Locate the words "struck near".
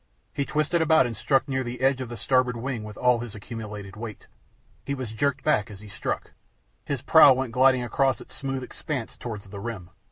1.15-1.63